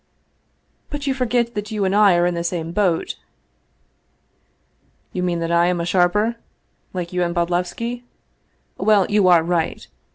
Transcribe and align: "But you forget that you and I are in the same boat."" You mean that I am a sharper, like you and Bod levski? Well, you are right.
"But 0.89 1.05
you 1.05 1.13
forget 1.13 1.53
that 1.53 1.69
you 1.69 1.85
and 1.85 1.95
I 1.95 2.15
are 2.15 2.25
in 2.25 2.33
the 2.33 2.43
same 2.43 2.71
boat."" 2.71 3.19
You 5.13 5.21
mean 5.21 5.37
that 5.41 5.51
I 5.51 5.67
am 5.67 5.79
a 5.79 5.85
sharper, 5.85 6.37
like 6.91 7.13
you 7.13 7.21
and 7.21 7.35
Bod 7.35 7.49
levski? 7.51 8.01
Well, 8.79 9.05
you 9.11 9.27
are 9.27 9.43
right. 9.43 9.85